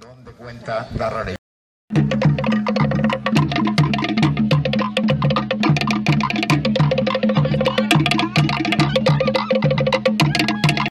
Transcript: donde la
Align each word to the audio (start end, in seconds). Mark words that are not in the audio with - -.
donde 0.00 0.32
la 0.98 1.36